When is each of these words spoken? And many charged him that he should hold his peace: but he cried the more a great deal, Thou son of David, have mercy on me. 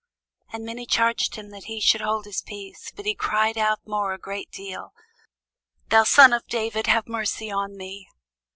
And 0.51 0.65
many 0.65 0.87
charged 0.87 1.35
him 1.35 1.51
that 1.51 1.65
he 1.65 1.79
should 1.79 2.01
hold 2.01 2.25
his 2.25 2.41
peace: 2.41 2.91
but 2.95 3.05
he 3.05 3.13
cried 3.13 3.53
the 3.53 3.77
more 3.85 4.13
a 4.13 4.17
great 4.17 4.49
deal, 4.49 4.93
Thou 5.89 6.05
son 6.05 6.33
of 6.33 6.47
David, 6.47 6.87
have 6.87 7.07
mercy 7.07 7.51
on 7.51 7.77
me. 7.77 8.07